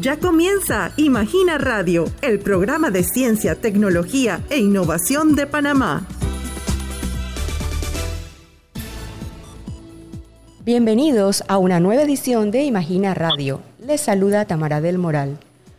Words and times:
Ya 0.00 0.18
comienza 0.18 0.92
Imagina 0.96 1.56
Radio, 1.56 2.06
el 2.20 2.40
programa 2.40 2.90
de 2.90 3.04
ciencia, 3.04 3.54
tecnología 3.54 4.40
e 4.50 4.58
innovación 4.58 5.36
de 5.36 5.46
Panamá. 5.46 6.06
Bienvenidos 10.64 11.44
a 11.46 11.58
una 11.58 11.78
nueva 11.78 12.02
edición 12.02 12.50
de 12.50 12.64
Imagina 12.64 13.14
Radio. 13.14 13.60
Les 13.78 14.00
saluda 14.00 14.46
Tamara 14.46 14.80
del 14.80 14.98
Moral. 14.98 15.38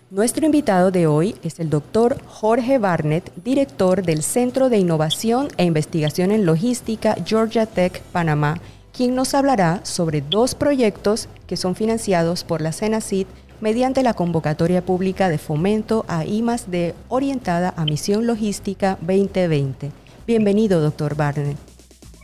Nuestro 0.10 0.46
invitado 0.46 0.92
de 0.92 1.08
hoy 1.08 1.36
es 1.44 1.60
el 1.60 1.70
doctor 1.70 2.18
Jorge 2.26 2.78
Barnett, 2.78 3.32
director 3.44 4.02
del 4.02 4.24
Centro 4.24 4.70
de 4.70 4.78
Innovación 4.78 5.50
e 5.58 5.66
Investigación 5.66 6.32
en 6.32 6.46
Logística 6.46 7.16
Georgia 7.26 7.66
Tech 7.66 8.02
Panamá, 8.14 8.62
quien 8.94 9.14
nos 9.14 9.34
hablará 9.34 9.82
sobre 9.84 10.22
dos 10.22 10.56
proyectos 10.56 11.28
que 11.48 11.58
son 11.58 11.76
financiados 11.76 12.46
por 12.46 12.62
la 12.62 12.72
CENACID 12.72 13.28
mediante 13.62 14.04
la 14.04 14.14
convocatoria 14.14 14.84
pública 14.84 15.30
de 15.30 15.38
fomento 15.38 16.06
a 16.08 16.26
I+D 16.26 16.94
orientada 17.10 17.74
a 17.78 17.86
Misión 17.86 18.28
Logística 18.28 18.98
2020. 19.02 19.92
Bienvenido, 20.28 20.82
doctor 20.82 21.16
Barnett. 21.16 21.58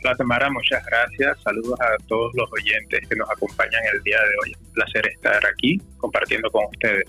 Hola 0.04 0.16
Tamara, 0.16 0.50
muchas 0.50 0.84
gracias. 0.84 1.38
Saludos 1.44 1.80
a 1.80 1.96
todos 2.08 2.32
los 2.34 2.50
oyentes 2.52 3.08
que 3.08 3.14
nos 3.14 3.30
acompañan 3.30 3.80
el 3.94 4.02
día 4.02 4.18
de 4.18 4.34
hoy. 4.42 4.56
Un 4.66 4.72
placer 4.72 5.06
estar 5.06 5.46
aquí 5.46 5.80
compartiendo 5.98 6.50
con 6.50 6.64
ustedes. 6.64 7.06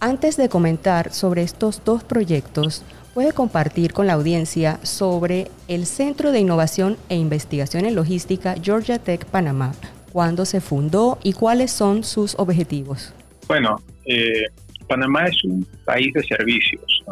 Antes 0.00 0.36
de 0.36 0.48
comentar 0.48 1.12
sobre 1.12 1.42
estos 1.42 1.84
dos 1.84 2.02
proyectos, 2.02 2.84
puede 3.14 3.32
compartir 3.32 3.92
con 3.92 4.08
la 4.08 4.14
audiencia 4.14 4.80
sobre 4.82 5.48
el 5.68 5.86
Centro 5.86 6.32
de 6.32 6.40
Innovación 6.40 6.96
e 7.08 7.14
Investigación 7.14 7.84
en 7.84 7.94
Logística 7.94 8.56
Georgia 8.60 8.98
Tech 8.98 9.24
Panamá, 9.26 9.72
cuándo 10.12 10.44
se 10.44 10.60
fundó 10.60 11.18
y 11.22 11.34
cuáles 11.34 11.70
son 11.70 12.02
sus 12.02 12.34
objetivos. 12.36 13.14
Bueno, 13.52 13.76
eh, 14.06 14.44
Panamá 14.88 15.26
es 15.26 15.44
un 15.44 15.62
país 15.84 16.10
de 16.14 16.22
servicios. 16.22 17.04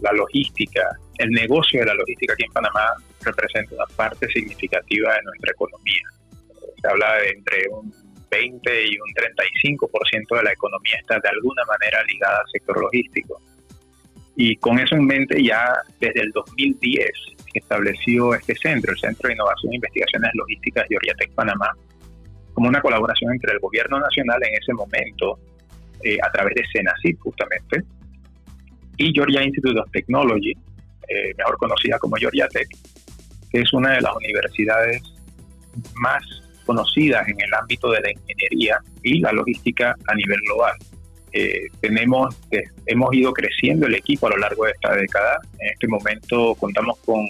La, 0.00 0.10
logística, 0.12 0.80
el 1.18 1.28
negocio 1.28 1.80
de 1.80 1.84
la 1.84 1.92
logística 1.92 2.32
aquí 2.32 2.44
en 2.44 2.52
Panamá 2.52 2.94
representa 3.20 3.74
una 3.74 3.84
parte 3.94 4.26
significativa 4.28 5.12
de 5.12 5.22
nuestra 5.22 5.52
economía. 5.52 6.02
Se 6.80 6.88
habla 6.88 7.16
de 7.16 7.28
entre 7.28 7.68
un 7.68 7.92
20 8.30 8.86
y 8.86 8.96
un 9.00 9.10
35% 9.12 10.38
de 10.38 10.42
la 10.42 10.52
economía 10.52 10.96
está 10.98 11.20
de 11.20 11.28
alguna 11.28 11.62
manera 11.66 12.02
ligada 12.04 12.38
al 12.38 12.50
sector 12.50 12.80
logístico. 12.80 13.38
Y 14.34 14.56
con 14.56 14.78
eso 14.78 14.94
en 14.94 15.04
mente 15.04 15.44
ya 15.44 15.74
desde 16.00 16.22
el 16.22 16.30
2010 16.30 17.10
se 17.52 17.58
estableció 17.58 18.34
este 18.34 18.54
centro, 18.54 18.92
el 18.92 18.98
Centro 18.98 19.28
de 19.28 19.34
Innovación 19.34 19.74
e 19.74 19.76
Investigaciones 19.76 20.30
Logísticas 20.36 20.88
de 20.88 20.96
Oriatec 20.96 21.32
Panamá, 21.34 21.70
como 22.54 22.70
una 22.70 22.80
colaboración 22.80 23.34
entre 23.34 23.52
el 23.52 23.58
gobierno 23.58 24.00
nacional 24.00 24.40
en 24.42 24.54
ese 24.54 24.72
momento, 24.72 25.38
eh, 26.04 26.18
a 26.22 26.30
través 26.30 26.54
de 26.54 26.62
CENACIP 26.72 27.18
justamente, 27.20 27.82
y 28.96 29.12
Georgia 29.12 29.42
Institute 29.42 29.78
of 29.78 29.90
Technology, 29.90 30.52
eh, 31.08 31.34
mejor 31.36 31.56
conocida 31.58 31.98
como 31.98 32.16
Georgia 32.16 32.48
Tech, 32.48 32.68
que 33.50 33.60
es 33.60 33.72
una 33.72 33.92
de 33.92 34.00
las 34.00 34.14
universidades 34.16 35.02
más 35.94 36.22
conocidas 36.64 37.26
en 37.28 37.40
el 37.40 37.54
ámbito 37.54 37.90
de 37.90 38.00
la 38.00 38.10
ingeniería 38.10 38.78
y 39.02 39.20
la 39.20 39.32
logística 39.32 39.96
a 40.06 40.14
nivel 40.14 40.38
global. 40.46 40.74
Eh, 41.32 41.66
tenemos, 41.80 42.38
hemos 42.86 43.14
ido 43.14 43.32
creciendo 43.32 43.86
el 43.86 43.94
equipo 43.94 44.26
a 44.26 44.30
lo 44.30 44.36
largo 44.36 44.66
de 44.66 44.72
esta 44.72 44.94
década. 44.94 45.38
En 45.58 45.70
este 45.70 45.88
momento 45.88 46.54
contamos 46.56 46.98
con 47.04 47.24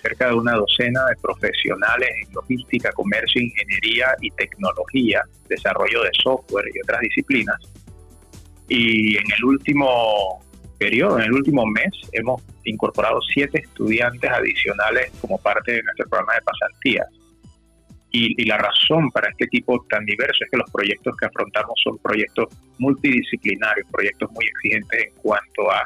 cerca 0.00 0.28
de 0.28 0.34
una 0.34 0.54
docena 0.54 1.04
de 1.06 1.16
profesionales 1.20 2.08
en 2.22 2.32
logística, 2.32 2.90
comercio, 2.92 3.42
ingeniería 3.42 4.14
y 4.20 4.30
tecnología, 4.30 5.22
desarrollo 5.48 6.02
de 6.02 6.10
software 6.22 6.66
y 6.74 6.80
otras 6.80 7.00
disciplinas. 7.00 7.56
Y 8.70 9.16
en 9.16 9.24
el 9.36 9.44
último 9.44 10.40
periodo, 10.78 11.18
en 11.18 11.24
el 11.24 11.32
último 11.32 11.66
mes, 11.66 11.90
hemos 12.12 12.40
incorporado 12.64 13.20
siete 13.34 13.58
estudiantes 13.58 14.30
adicionales 14.30 15.10
como 15.20 15.38
parte 15.38 15.72
de 15.72 15.82
nuestro 15.82 16.08
programa 16.08 16.34
de 16.34 16.42
pasantías. 16.42 17.08
Y, 18.12 18.44
la 18.44 18.58
razón 18.58 19.10
para 19.10 19.28
este 19.30 19.44
equipo 19.44 19.84
tan 19.88 20.04
diverso 20.04 20.44
es 20.44 20.50
que 20.50 20.56
los 20.56 20.70
proyectos 20.70 21.16
que 21.16 21.26
afrontamos 21.26 21.80
son 21.82 21.98
proyectos 21.98 22.46
multidisciplinarios, 22.78 23.88
proyectos 23.90 24.30
muy 24.32 24.46
exigentes 24.46 25.04
en 25.04 25.14
cuanto 25.16 25.70
a 25.70 25.84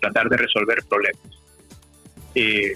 tratar 0.00 0.28
de 0.28 0.36
resolver 0.36 0.78
problemas. 0.88 1.40
Eh, 2.34 2.72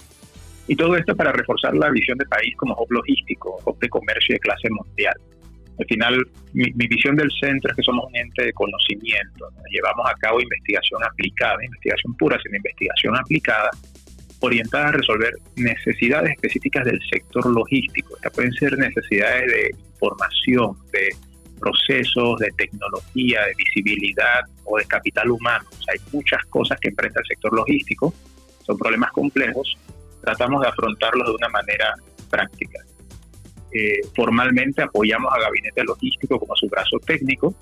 y 0.67 0.75
todo 0.75 0.95
esto 0.97 1.15
para 1.15 1.31
reforzar 1.31 1.75
la 1.75 1.89
visión 1.91 2.17
de 2.17 2.25
país 2.25 2.55
como 2.57 2.75
hub 2.75 2.91
logístico, 2.91 3.59
hub 3.63 3.77
de 3.79 3.89
comercio 3.89 4.33
de 4.33 4.39
clase 4.39 4.69
mundial. 4.71 5.15
Al 5.79 5.85
final, 5.85 6.23
mi, 6.53 6.71
visión 6.87 7.15
del 7.15 7.29
centro 7.39 7.71
es 7.71 7.77
que 7.77 7.83
somos 7.83 8.05
un 8.05 8.15
ente 8.15 8.45
de 8.45 8.53
conocimiento. 8.53 9.49
Llevamos 9.71 10.09
a 10.09 10.13
cabo 10.15 10.41
investigación 10.41 11.03
aplicada, 11.03 11.63
investigación 11.63 12.13
pura, 12.15 12.37
sino 12.43 12.57
investigación 12.57 13.15
aplicada 13.15 13.69
orientada 14.41 14.89
a 14.89 14.91
resolver 14.91 15.33
necesidades 15.55 16.31
específicas 16.31 16.85
del 16.85 16.99
sector 17.11 17.45
logístico. 17.45 18.15
Estas 18.15 18.33
pueden 18.33 18.51
ser 18.53 18.77
necesidades 18.77 19.51
de 19.51 19.69
información, 19.93 20.77
de 20.91 21.09
procesos, 21.59 22.39
de 22.39 22.49
tecnología, 22.57 23.45
de 23.45 23.53
visibilidad 23.55 24.41
o 24.65 24.77
de 24.77 24.85
capital 24.85 25.29
humano. 25.29 25.65
hay 25.91 25.99
muchas 26.11 26.43
cosas 26.45 26.79
que 26.79 26.89
enfrenta 26.89 27.19
el 27.19 27.25
sector 27.27 27.53
logístico, 27.53 28.13
son 28.65 28.77
problemas 28.77 29.11
complejos, 29.11 29.77
tratamos 30.21 30.61
de 30.61 30.67
afrontarlos 30.69 31.27
de 31.27 31.33
una 31.35 31.49
manera 31.49 31.93
práctica. 32.29 32.79
Eh, 33.73 34.01
formalmente 34.15 34.81
apoyamos 34.81 35.31
a 35.33 35.39
Gabinete 35.39 35.83
Logístico 35.83 36.39
como 36.39 36.55
su 36.55 36.67
brazo 36.67 36.97
técnico 37.05 37.53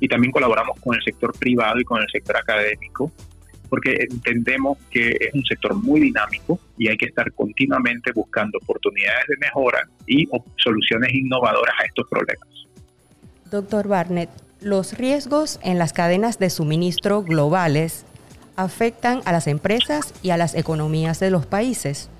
y 0.00 0.08
también 0.08 0.32
colaboramos 0.32 0.78
con 0.80 0.94
el 0.94 1.02
sector 1.02 1.32
privado 1.38 1.80
y 1.80 1.84
con 1.84 2.00
el 2.00 2.08
sector 2.10 2.36
académico 2.36 3.12
porque 3.68 4.06
entendemos 4.10 4.78
que 4.90 5.08
es 5.08 5.34
un 5.34 5.44
sector 5.44 5.74
muy 5.74 6.00
dinámico 6.00 6.58
y 6.76 6.88
hay 6.88 6.96
que 6.96 7.06
estar 7.06 7.32
continuamente 7.32 8.12
buscando 8.12 8.58
oportunidades 8.58 9.26
de 9.28 9.36
mejora 9.38 9.88
y 10.06 10.26
soluciones 10.56 11.12
innovadoras 11.12 11.74
a 11.80 11.84
estos 11.84 12.08
problemas. 12.08 12.48
Doctor 13.50 13.88
Barnett, 13.88 14.30
los 14.60 14.96
riesgos 14.96 15.60
en 15.62 15.78
las 15.78 15.92
cadenas 15.92 16.38
de 16.38 16.50
suministro 16.50 17.22
globales 17.22 18.04
afectan 18.56 19.20
a 19.24 19.32
las 19.32 19.46
empresas 19.46 20.14
y 20.22 20.30
a 20.30 20.36
las 20.36 20.54
economías 20.54 21.20
de 21.20 21.30
los 21.30 21.46
países. 21.46 22.10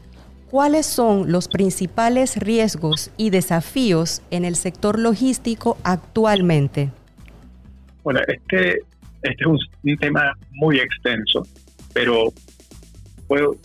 ¿Cuáles 0.51 0.87
son 0.87 1.31
los 1.31 1.49
principales 1.49 2.37
riesgos 2.37 3.11
y 3.17 3.31
desafíos 3.31 4.23
en 4.31 4.45
el 4.45 4.57
sector 4.57 4.99
logístico 4.99 5.77
actualmente? 5.85 6.91
Bueno, 8.03 8.21
este 8.27 8.83
este 9.23 9.45
es 9.45 9.47
un, 9.47 9.97
tema 9.99 10.37
muy 10.53 10.79
extenso, 10.79 11.43
pero 11.93 12.33
puedo, 13.27 13.57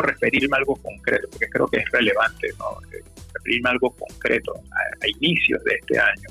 referirme 0.00 0.56
a 0.56 0.58
algo 0.58 0.76
concreto, 0.76 1.28
porque 1.30 1.48
creo 1.48 1.66
que 1.66 1.78
es 1.78 1.90
relevante, 1.90 2.48
¿no? 2.58 2.78
Eh, 2.92 3.02
referirme 3.34 3.68
a 3.68 3.72
algo 3.72 3.90
concreto. 3.90 4.54
A, 4.54 5.06
inicios 5.20 5.62
de 5.64 5.74
este 5.74 5.98
año, 5.98 6.28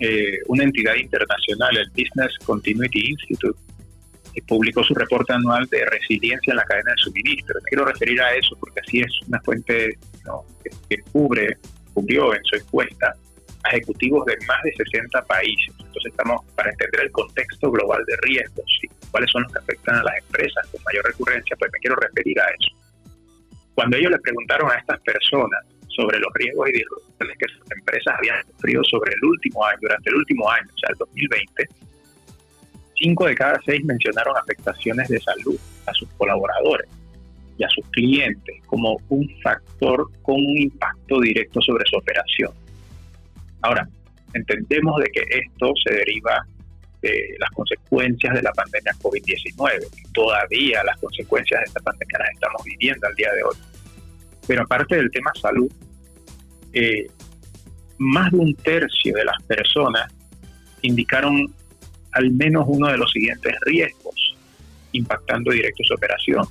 eh, 0.00 0.38
una 0.48 0.64
entidad 0.64 0.94
internacional, 0.94 1.76
el 1.78 1.88
Business 1.90 2.36
Continuity 2.44 3.12
Institute, 3.12 3.58
publicó 4.46 4.82
su 4.84 4.94
reporte 4.94 5.32
anual 5.32 5.66
de 5.66 5.84
resiliencia 5.86 6.52
en 6.52 6.56
la 6.56 6.64
cadena 6.64 6.92
de 6.92 6.98
suministro. 6.98 7.54
Me 7.62 7.68
quiero 7.68 7.84
referir 7.84 8.20
a 8.20 8.34
eso 8.34 8.56
porque 8.58 8.80
así 8.80 9.00
es 9.00 9.12
una 9.26 9.40
fuente 9.40 9.98
que, 10.88 10.96
cubre, 11.12 11.56
cubrió 11.94 12.34
en 12.34 12.44
su 12.44 12.56
encuesta 12.56 13.14
ejecutivos 13.72 14.24
de 14.26 14.36
más 14.46 14.62
de 14.62 14.72
60 14.74 15.22
países. 15.24 15.74
Entonces 15.78 16.06
estamos 16.06 16.44
para 16.54 16.70
entender 16.70 17.02
el 17.02 17.10
contexto 17.10 17.70
global 17.70 18.04
de 18.06 18.16
riesgos 18.22 18.64
y 18.82 18.88
cuáles 19.10 19.30
son 19.30 19.42
los 19.42 19.52
que 19.52 19.58
afectan 19.58 19.96
a 19.96 20.02
las 20.04 20.16
empresas 20.18 20.66
con 20.70 20.82
mayor 20.84 21.04
recurrencia, 21.04 21.56
pues 21.58 21.70
me 21.72 21.78
quiero 21.80 21.96
referir 21.96 22.40
a 22.40 22.46
eso. 22.48 22.76
Cuando 23.74 23.96
ellos 23.96 24.10
le 24.10 24.18
preguntaron 24.18 24.70
a 24.70 24.74
estas 24.74 25.00
personas 25.02 25.60
sobre 25.88 26.18
los 26.18 26.32
riesgos 26.34 26.68
y 26.68 26.72
disrupciones 26.72 27.36
que 27.38 27.46
sus 27.52 27.70
empresas 27.78 28.14
habían 28.18 28.46
sufrido 28.46 28.82
sobre 28.84 29.12
el 29.14 29.24
último 29.24 29.64
año, 29.64 29.78
durante 29.82 30.10
el 30.10 30.16
último 30.16 30.50
año, 30.50 30.66
o 30.72 30.78
sea, 30.78 30.90
el 30.90 30.96
2020, 30.96 31.68
cinco 33.00 33.26
de 33.26 33.34
cada 33.34 33.60
seis 33.64 33.84
mencionaron 33.84 34.36
afectaciones 34.36 35.08
de 35.08 35.18
salud 35.20 35.56
a 35.86 35.92
sus 35.94 36.08
colaboradores 36.10 36.88
y 37.58 37.64
a 37.64 37.68
sus 37.68 37.86
clientes 37.90 38.56
como 38.66 38.96
un 39.08 39.28
factor 39.42 40.08
con 40.22 40.36
un 40.36 40.58
impacto 40.58 41.20
directo 41.20 41.60
sobre 41.60 41.84
su 41.86 41.96
operación. 41.96 42.52
Ahora, 43.62 43.88
entendemos 44.34 45.00
de 45.00 45.10
que 45.12 45.20
esto 45.20 45.72
se 45.84 45.94
deriva 45.94 46.46
de 47.02 47.36
las 47.38 47.50
consecuencias 47.50 48.34
de 48.34 48.42
la 48.42 48.52
pandemia 48.52 48.92
COVID-19. 49.02 50.12
Todavía 50.12 50.84
las 50.84 50.98
consecuencias 50.98 51.60
de 51.60 51.64
esta 51.64 51.80
pandemia 51.80 52.18
las 52.18 52.30
estamos 52.30 52.62
viviendo 52.64 53.06
al 53.06 53.14
día 53.14 53.32
de 53.32 53.42
hoy. 53.42 53.56
Pero 54.46 54.62
aparte 54.62 54.96
del 54.96 55.10
tema 55.10 55.30
salud, 55.40 55.70
eh, 56.72 57.06
más 57.98 58.30
de 58.30 58.38
un 58.38 58.54
tercio 58.54 59.14
de 59.14 59.24
las 59.24 59.42
personas 59.44 60.12
indicaron 60.82 61.52
al 62.12 62.30
menos 62.32 62.64
uno 62.66 62.88
de 62.88 62.98
los 62.98 63.10
siguientes 63.10 63.54
riesgos 63.66 64.36
impactando 64.92 65.52
directo 65.52 65.84
su 65.84 65.94
operación. 65.94 66.44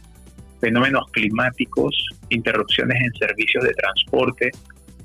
Fenómenos 0.62 1.10
climáticos, 1.12 1.96
interrupciones 2.30 2.98
en 3.02 3.14
servicios 3.14 3.64
de 3.64 3.74
transporte, 3.74 4.52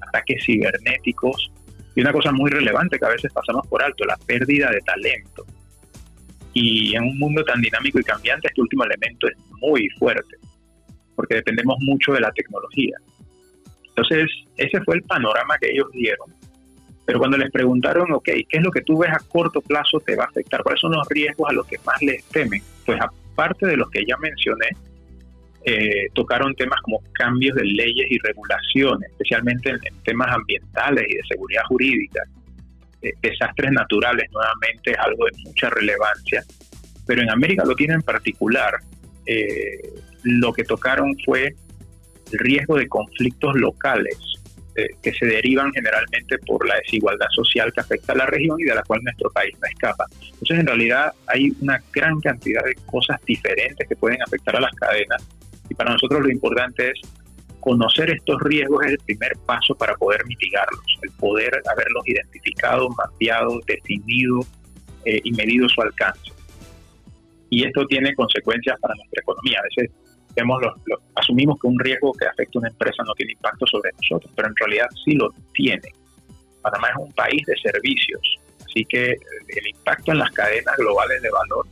ataques 0.00 0.44
cibernéticos, 0.44 1.50
y 1.94 2.00
una 2.00 2.12
cosa 2.12 2.32
muy 2.32 2.50
relevante 2.50 2.98
que 2.98 3.04
a 3.04 3.10
veces 3.10 3.32
pasamos 3.32 3.66
por 3.68 3.82
alto, 3.82 4.04
la 4.04 4.16
pérdida 4.16 4.70
de 4.70 4.80
talento. 4.80 5.44
Y 6.52 6.94
en 6.96 7.04
un 7.04 7.18
mundo 7.18 7.44
tan 7.44 7.60
dinámico 7.60 8.00
y 8.00 8.02
cambiante, 8.02 8.48
este 8.48 8.60
último 8.60 8.84
elemento 8.84 9.28
es 9.28 9.36
muy 9.60 9.88
fuerte, 9.98 10.36
porque 11.14 11.36
dependemos 11.36 11.76
mucho 11.80 12.12
de 12.12 12.20
la 12.20 12.32
tecnología. 12.32 12.96
Entonces, 13.88 14.28
ese 14.56 14.80
fue 14.82 14.96
el 14.96 15.02
panorama 15.02 15.56
que 15.60 15.70
ellos 15.70 15.88
dieron. 15.92 16.32
Pero 17.06 17.18
cuando 17.18 17.36
les 17.36 17.50
preguntaron, 17.50 18.12
ok, 18.12 18.24
¿qué 18.24 18.46
es 18.50 18.62
lo 18.62 18.70
que 18.70 18.80
tú 18.80 18.98
ves 18.98 19.10
a 19.10 19.18
corto 19.28 19.60
plazo 19.60 20.00
te 20.00 20.16
va 20.16 20.24
a 20.24 20.28
afectar? 20.28 20.62
¿Cuáles 20.62 20.80
son 20.80 20.92
los 20.92 21.06
riesgos 21.08 21.50
a 21.50 21.52
los 21.52 21.66
que 21.66 21.76
más 21.84 22.00
les 22.00 22.24
temen? 22.24 22.62
Pues 22.86 22.98
aparte 23.00 23.66
de 23.66 23.76
los 23.76 23.90
que 23.90 24.04
ya 24.06 24.16
mencioné, 24.18 24.68
eh, 25.66 26.08
tocaron 26.14 26.54
temas 26.54 26.80
como 26.82 27.02
cambios 27.12 27.56
de 27.56 27.64
leyes 27.64 28.06
y 28.10 28.18
regulaciones, 28.18 29.10
especialmente 29.10 29.70
en, 29.70 29.78
temas 30.02 30.28
ambientales 30.34 31.04
y 31.08 31.16
de 31.16 31.22
seguridad 31.28 31.62
jurídica. 31.68 32.22
Eh, 33.02 33.12
desastres 33.20 33.70
naturales, 33.72 34.30
nuevamente, 34.32 34.94
algo 34.98 35.26
de 35.26 35.32
mucha 35.44 35.68
relevancia. 35.70 36.42
Pero 37.06 37.20
en 37.20 37.30
América 37.30 37.64
Latina 37.66 37.94
en 37.94 38.02
particular, 38.02 38.78
eh, 39.26 39.90
lo 40.22 40.54
que 40.54 40.64
tocaron 40.64 41.14
fue 41.22 41.54
el 42.32 42.38
riesgo 42.38 42.76
de 42.76 42.88
conflictos 42.88 43.54
locales 43.56 44.18
que 45.02 45.12
se 45.12 45.26
derivan 45.26 45.72
generalmente 45.72 46.38
por 46.38 46.66
la 46.66 46.76
desigualdad 46.76 47.26
social 47.30 47.72
que 47.72 47.80
afecta 47.80 48.12
a 48.12 48.16
la 48.16 48.26
región 48.26 48.58
y 48.60 48.64
de 48.64 48.74
la 48.74 48.82
cual 48.82 49.00
nuestro 49.02 49.30
país 49.30 49.54
no 49.60 49.68
escapa. 49.68 50.06
Entonces, 50.20 50.58
en 50.58 50.66
realidad, 50.66 51.12
hay 51.26 51.52
una 51.60 51.80
gran 51.92 52.20
cantidad 52.20 52.64
de 52.64 52.74
cosas 52.86 53.20
diferentes 53.24 53.88
que 53.88 53.96
pueden 53.96 54.20
afectar 54.22 54.56
a 54.56 54.60
las 54.60 54.72
cadenas 54.74 55.24
y 55.68 55.74
para 55.74 55.92
nosotros 55.92 56.20
lo 56.22 56.30
importante 56.30 56.90
es 56.90 57.00
conocer 57.60 58.10
estos 58.10 58.40
riesgos 58.42 58.84
es 58.84 58.92
el 58.92 58.98
primer 58.98 59.32
paso 59.46 59.74
para 59.74 59.94
poder 59.94 60.24
mitigarlos, 60.26 60.84
el 61.02 61.10
poder 61.12 61.62
haberlos 61.70 62.06
identificado, 62.06 62.88
mapeado, 62.90 63.58
definido 63.66 64.40
eh, 65.06 65.20
y 65.24 65.32
medido 65.32 65.68
su 65.68 65.80
alcance. 65.80 66.30
Y 67.48 67.64
esto 67.64 67.86
tiene 67.86 68.14
consecuencias 68.14 68.78
para 68.80 68.94
nuestra 68.96 69.22
economía. 69.22 69.60
A 69.60 69.62
veces 69.62 69.96
asumimos 71.14 71.58
que 71.60 71.66
un 71.66 71.78
riesgo 71.78 72.12
que 72.12 72.26
afecta 72.26 72.58
a 72.58 72.60
una 72.60 72.68
empresa 72.68 73.02
no 73.06 73.14
tiene 73.14 73.32
impacto 73.32 73.66
sobre 73.66 73.90
nosotros, 73.92 74.32
pero 74.34 74.48
en 74.48 74.56
realidad 74.56 74.86
sí 75.04 75.12
lo 75.12 75.30
tiene. 75.52 75.88
Panamá 76.62 76.88
es 76.88 76.96
un 76.96 77.12
país 77.12 77.42
de 77.46 77.56
servicios, 77.56 78.38
así 78.64 78.84
que 78.86 79.12
el 79.12 79.66
impacto 79.68 80.12
en 80.12 80.18
las 80.18 80.30
cadenas 80.30 80.76
globales 80.76 81.20
de 81.22 81.30
valor 81.30 81.66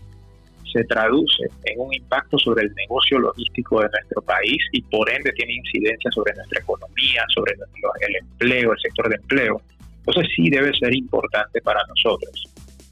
se 0.73 0.85
traduce 0.85 1.45
en 1.65 1.81
un 1.81 1.93
impacto 1.93 2.39
sobre 2.39 2.65
el 2.65 2.75
negocio 2.75 3.19
logístico 3.19 3.81
de 3.81 3.89
nuestro 3.91 4.23
país 4.23 4.59
y 4.73 4.81
por 4.83 5.11
ende 5.11 5.33
tiene 5.33 5.55
incidencia 5.55 6.11
sobre 6.11 6.35
nuestra 6.35 6.61
economía, 6.61 7.25
sobre 7.35 7.53
el 8.01 8.17
empleo, 8.17 8.73
el 8.73 8.79
sector 8.81 9.09
de 9.09 9.17
empleo. 9.17 9.61
Entonces 9.99 10.33
sí 10.35 10.49
debe 10.49 10.73
ser 10.79 10.95
importante 10.95 11.61
para 11.61 11.81
nosotros. 11.87 12.45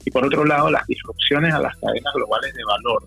Y 0.05 0.11
por 0.11 0.25
otro 0.25 0.45
lado, 0.45 0.69
las 0.69 0.85
disrupciones 0.87 1.53
a 1.53 1.59
las 1.59 1.75
cadenas 1.77 2.13
globales 2.13 2.53
de 2.53 2.63
valor 2.63 3.03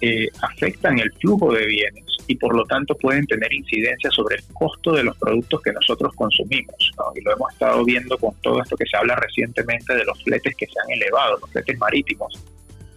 eh, 0.00 0.28
afectan 0.42 0.98
el 0.98 1.12
flujo 1.14 1.52
de 1.52 1.66
bienes 1.66 2.04
y 2.26 2.36
por 2.36 2.54
lo 2.54 2.64
tanto 2.64 2.94
pueden 2.96 3.26
tener 3.26 3.52
incidencia 3.52 4.10
sobre 4.10 4.36
el 4.36 4.42
costo 4.52 4.92
de 4.92 5.04
los 5.04 5.16
productos 5.16 5.62
que 5.62 5.72
nosotros 5.72 6.14
consumimos. 6.14 6.92
Y 7.14 7.20
lo 7.22 7.32
hemos 7.32 7.52
estado 7.52 7.84
viendo 7.84 8.18
con 8.18 8.34
todo 8.42 8.60
esto 8.60 8.76
que 8.76 8.86
se 8.86 8.96
habla 8.96 9.16
recientemente 9.16 9.94
de 9.94 10.04
los 10.04 10.22
fletes 10.22 10.54
que 10.56 10.66
se 10.66 10.80
han 10.84 10.90
elevado, 10.90 11.38
los 11.40 11.50
fletes 11.50 11.78
marítimos 11.78 12.38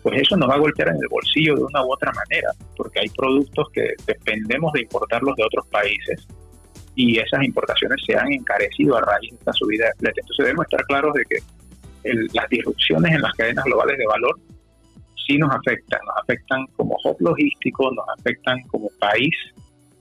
pues 0.01 0.21
eso 0.21 0.35
nos 0.35 0.49
va 0.49 0.55
a 0.55 0.59
golpear 0.59 0.89
en 0.89 0.95
el 0.95 1.07
bolsillo 1.09 1.55
de 1.55 1.63
una 1.63 1.85
u 1.85 1.93
otra 1.93 2.11
manera, 2.11 2.49
porque 2.75 3.01
hay 3.01 3.09
productos 3.09 3.69
que 3.71 3.93
dependemos 4.05 4.73
de 4.73 4.81
importarlos 4.81 5.35
de 5.35 5.43
otros 5.43 5.67
países 5.67 6.27
y 6.95 7.19
esas 7.19 7.43
importaciones 7.43 7.99
se 8.05 8.15
han 8.15 8.31
encarecido 8.33 8.97
a 8.97 9.01
raíz 9.01 9.31
de 9.31 9.37
esta 9.37 9.53
subida 9.53 9.85
de 9.87 9.93
flete. 9.99 10.21
Entonces 10.21 10.45
debemos 10.45 10.65
estar 10.65 10.85
claros 10.85 11.13
de 11.13 11.23
que 11.25 11.37
las 12.33 12.49
disrupciones 12.49 13.13
en 13.13 13.21
las 13.21 13.33
cadenas 13.33 13.63
globales 13.63 13.97
de 13.97 14.07
valor 14.07 14.39
sí 15.25 15.37
nos 15.37 15.53
afectan, 15.55 15.99
nos 16.05 16.17
afectan 16.23 16.65
como 16.75 16.97
hub 17.03 17.17
logístico, 17.19 17.91
nos 17.91 18.05
afectan 18.19 18.61
como 18.63 18.89
país, 18.99 19.33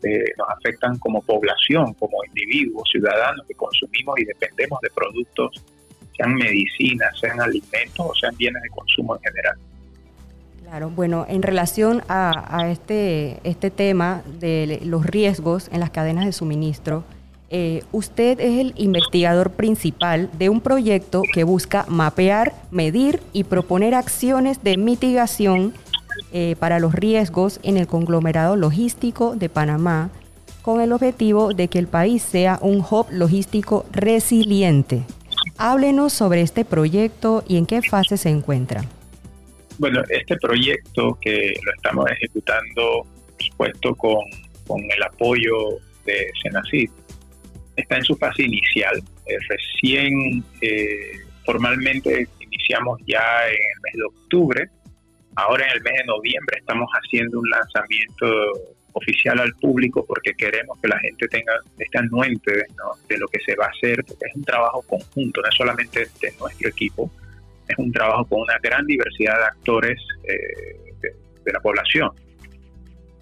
eh, 0.03 0.25
nos 0.39 0.49
afectan 0.51 0.99
como 0.99 1.21
población, 1.23 1.95
como 1.95 2.25
individuos, 2.25 2.89
ciudadanos 2.91 3.47
que 3.47 3.55
consumimos 3.55 4.19
y 4.19 4.25
dependemos 4.25 4.81
de 4.81 4.91
productos, 4.91 5.63
sean 6.17 6.35
medicinas, 6.35 7.19
sean 7.19 7.41
alimentos 7.41 8.07
o 8.07 8.15
sean 8.15 8.35
bienes 8.37 8.63
de 8.63 8.69
consumo 8.71 9.17
en 9.17 9.23
general. 9.23 9.57
Claro, 10.63 10.89
bueno, 10.89 11.27
en 11.29 11.43
relación 11.43 12.03
a, 12.09 12.69
este, 12.71 13.41
este 13.43 13.71
tema 13.71 14.23
de 14.39 14.81
los 14.85 15.05
riesgos 15.05 15.69
en 15.73 15.81
las 15.81 15.91
cadenas 15.91 16.27
de 16.27 16.33
suministro, 16.33 17.03
eh, 17.53 17.83
usted 17.91 18.39
es 18.39 18.61
el 18.61 18.75
investigador 18.77 19.51
principal 19.51 20.31
de 20.39 20.49
un 20.49 20.61
proyecto 20.61 21.23
que 21.33 21.43
busca 21.43 21.85
mapear, 21.89 22.55
medir 22.71 23.21
y 23.33 23.43
proponer 23.43 23.95
acciones 23.95 24.63
de 24.63 24.77
mitigación 24.77 25.75
eh, 26.33 26.55
para 26.61 26.79
los 26.79 26.95
riesgos 26.95 27.59
en 27.65 27.77
el 27.77 27.89
conglomerado 27.89 28.55
logístico 28.55 29.35
de 29.35 29.49
Panamá, 29.49 30.11
con 30.63 30.81
el 30.81 30.93
objetivo 30.93 31.53
de 31.53 31.67
que 31.67 31.81
el 31.81 31.89
país 31.89 32.23
sea 32.23 32.59
un 32.63 32.85
hub 32.89 33.07
logístico 33.11 33.85
resiliente. 33.91 35.03
Háblenos 35.59 36.13
sobre 36.13 36.43
este 36.43 36.65
proyecto 36.65 37.43
y 37.49 37.57
en 37.57 37.67
qué 37.67 37.83
fase 37.83 38.17
se 38.17 38.29
encuentra. 38.29 38.85
Bueno, 39.79 40.03
este 40.09 40.37
proyecto 40.37 41.19
que 41.21 41.55
lo 41.65 41.73
estamos 41.75 42.07
ejecutando, 42.11 43.07
supuesto 43.39 43.95
con, 43.97 44.21
el 44.69 45.03
apoyo 45.03 45.79
de 46.05 46.31
Senacid, 46.43 46.91
está 47.81 47.97
en 47.97 48.05
su 48.05 48.17
fase 48.17 48.43
inicial. 48.43 48.97
Eh, 49.27 49.37
recién 49.49 50.45
eh, 50.61 51.19
formalmente 51.45 52.29
iniciamos 52.41 53.01
ya 53.07 53.23
en 53.47 53.55
el 53.55 53.81
mes 53.83 53.93
de 53.95 54.05
octubre. 54.05 54.69
Ahora 55.37 55.65
en 55.67 55.73
el 55.77 55.83
mes 55.83 55.95
de 55.95 56.05
noviembre 56.05 56.59
estamos 56.59 56.89
haciendo 56.93 57.39
un 57.41 57.49
lanzamiento 57.51 58.27
oficial 58.93 59.39
al 59.39 59.53
público 59.55 60.05
porque 60.07 60.35
queremos 60.35 60.79
que 60.81 60.89
la 60.89 60.99
gente 60.99 61.29
tenga 61.29 61.53
esté 61.79 61.99
anuente 61.99 62.53
de 63.09 63.19
lo 63.19 63.29
que 63.29 63.39
se 63.41 63.55
va 63.55 63.67
a 63.67 63.69
hacer, 63.69 64.05
porque 64.05 64.27
es 64.27 64.35
un 64.35 64.45
trabajo 64.45 64.83
conjunto, 64.83 65.41
no 65.41 65.49
es 65.49 65.55
solamente 65.55 66.01
de 66.01 66.33
nuestro 66.41 66.69
equipo, 66.69 67.11
es 67.69 67.79
un 67.79 67.93
trabajo 67.93 68.25
con 68.27 68.43
una 68.43 68.59
gran 68.63 68.85
diversidad 68.87 69.37
de 69.39 69.45
actores 69.45 69.99
eh, 70.25 70.95
de, 71.45 71.53
la 71.53 71.61
población. 71.61 72.11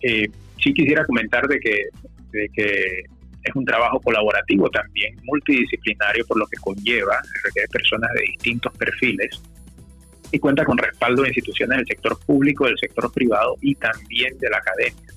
Eh, 0.02 0.28
sí 0.62 0.72
quisiera 0.74 1.04
comentar 1.06 1.46
de 1.48 1.58
que, 1.60 1.84
de 2.32 2.48
que 2.54 3.04
es 3.42 3.54
un 3.54 3.64
trabajo 3.64 4.00
colaborativo 4.00 4.68
también, 4.70 5.16
multidisciplinario, 5.24 6.26
por 6.26 6.38
lo 6.38 6.46
que 6.46 6.56
conlleva, 6.58 7.20
requiere 7.44 7.68
personas 7.68 8.10
de 8.12 8.22
distintos 8.22 8.76
perfiles 8.76 9.40
y 10.30 10.38
cuenta 10.38 10.64
con 10.64 10.76
respaldo 10.76 11.22
de 11.22 11.28
instituciones 11.28 11.78
del 11.78 11.86
sector 11.86 12.18
público, 12.26 12.66
del 12.66 12.78
sector 12.78 13.10
privado 13.12 13.56
y 13.60 13.74
también 13.74 14.36
de 14.38 14.50
la 14.50 14.58
academia. 14.58 15.14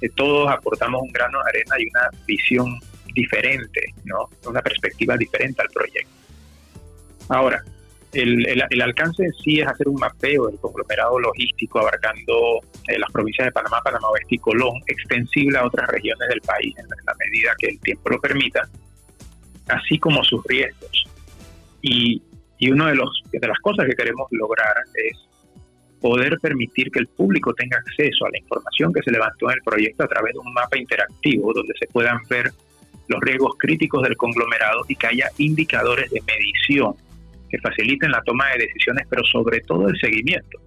Eh, 0.00 0.08
todos 0.16 0.50
aportamos 0.50 1.02
un 1.02 1.12
grano 1.12 1.38
de 1.44 1.50
arena 1.50 1.76
y 1.78 1.84
una 1.88 2.10
visión 2.26 2.80
diferente, 3.14 3.94
¿no? 4.04 4.28
una 4.46 4.62
perspectiva 4.62 5.16
diferente 5.16 5.60
al 5.60 5.68
proyecto. 5.68 6.10
Ahora, 7.28 7.62
el, 8.12 8.82
alcance 8.82 9.24
en 9.24 9.32
sí 9.32 9.60
es 9.60 9.66
hacer 9.66 9.88
un 9.88 9.98
mapeo 9.98 10.48
del 10.48 10.58
conglomerado 10.58 11.18
logístico 11.18 11.80
abarcando 11.80 12.60
eh, 12.88 12.98
las 12.98 13.10
provincias 13.10 13.46
de 13.46 13.52
Panamá, 13.52 13.80
Panamá 13.82 14.08
Oeste 14.08 14.34
y 14.34 14.38
Colón, 14.38 14.74
extensible 14.86 15.58
a 15.58 15.66
otras 15.66 15.88
regiones 15.88 16.28
del 16.28 16.40
país 16.42 16.74
en 16.78 16.86
la 16.88 17.14
medida 17.18 17.52
que 17.58 17.68
el 17.68 17.80
tiempo 17.80 18.10
lo 18.10 18.20
permita, 18.20 18.68
así 19.68 19.98
como 19.98 20.22
sus 20.24 20.44
riesgos. 20.44 21.06
Y, 21.80 22.22
y 22.58 22.70
una 22.70 22.90
de, 22.90 22.96
los, 22.96 23.22
de 23.32 23.46
las 23.46 23.58
cosas 23.60 23.86
que 23.86 23.94
queremos 23.94 24.28
lograr 24.30 24.74
es 24.94 25.18
poder 26.00 26.38
permitir 26.40 26.90
que 26.90 26.98
el 26.98 27.06
público 27.06 27.54
tenga 27.54 27.78
acceso 27.78 28.26
a 28.26 28.30
la 28.30 28.38
información 28.38 28.92
que 28.92 29.02
se 29.02 29.10
levantó 29.10 29.48
en 29.48 29.54
el 29.54 29.62
proyecto 29.64 30.04
a 30.04 30.08
través 30.08 30.34
de 30.34 30.40
un 30.40 30.52
mapa 30.52 30.76
interactivo 30.76 31.52
donde 31.54 31.72
se 31.78 31.86
puedan 31.86 32.18
ver 32.28 32.52
los 33.08 33.20
riesgos 33.20 33.54
críticos 33.58 34.02
del 34.02 34.16
conglomerado 34.16 34.84
y 34.88 34.96
que 34.96 35.06
haya 35.06 35.30
indicadores 35.38 36.10
de 36.10 36.20
medición 36.22 36.94
que 37.52 37.58
faciliten 37.58 38.10
la 38.10 38.22
toma 38.22 38.48
de 38.52 38.64
decisiones, 38.64 39.06
pero 39.10 39.22
sobre 39.24 39.60
todo 39.60 39.86
el 39.86 39.98
seguimiento. 40.00 40.58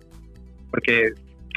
Porque 0.69 1.09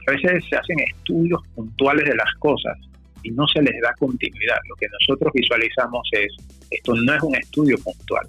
a 0.06 0.12
veces 0.12 0.42
se 0.48 0.56
hacen 0.56 0.80
estudios 0.80 1.42
puntuales 1.54 2.08
de 2.08 2.16
las 2.16 2.32
cosas 2.38 2.76
y 3.22 3.30
no 3.30 3.46
se 3.46 3.60
les 3.60 3.78
da 3.82 3.92
continuidad. 3.98 4.56
Lo 4.68 4.74
que 4.76 4.86
nosotros 4.88 5.30
visualizamos 5.34 6.08
es, 6.12 6.34
esto 6.70 6.94
no 6.94 7.14
es 7.14 7.22
un 7.22 7.36
estudio 7.36 7.76
puntual. 7.78 8.26